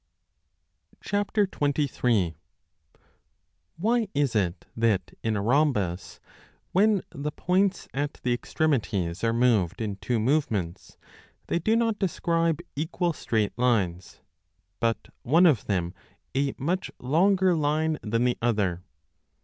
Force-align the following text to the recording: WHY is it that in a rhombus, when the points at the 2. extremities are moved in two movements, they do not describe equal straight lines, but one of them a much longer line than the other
WHY 0.99 1.27
is 4.15 4.35
it 4.35 4.65
that 4.75 5.13
in 5.21 5.37
a 5.37 5.41
rhombus, 5.43 6.19
when 6.71 7.03
the 7.11 7.31
points 7.31 7.87
at 7.93 8.13
the 8.15 8.31
2. 8.31 8.33
extremities 8.33 9.23
are 9.23 9.31
moved 9.31 9.79
in 9.79 9.97
two 9.97 10.19
movements, 10.19 10.97
they 11.45 11.59
do 11.59 11.75
not 11.75 11.99
describe 11.99 12.61
equal 12.75 13.13
straight 13.13 13.55
lines, 13.59 14.21
but 14.79 15.09
one 15.21 15.45
of 15.45 15.65
them 15.67 15.93
a 16.35 16.55
much 16.57 16.89
longer 16.97 17.53
line 17.53 17.99
than 18.01 18.23
the 18.23 18.39
other 18.41 18.81